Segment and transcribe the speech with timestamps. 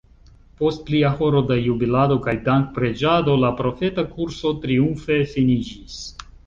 [0.61, 6.03] Post plia horo da jubilado kaj dankpreĝado la profeta kurso triumfe finiĝis.